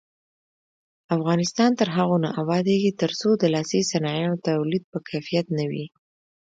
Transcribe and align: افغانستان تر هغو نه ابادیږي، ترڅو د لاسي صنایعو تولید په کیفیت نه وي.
افغانستان 1.15 1.71
تر 1.79 1.87
هغو 1.97 2.17
نه 2.23 2.29
ابادیږي، 2.41 2.91
ترڅو 3.01 3.29
د 3.37 3.43
لاسي 3.53 3.81
صنایعو 3.91 4.41
تولید 4.47 4.83
په 4.91 4.99
کیفیت 5.09 5.45
نه 5.57 5.63
وي. 5.71 5.85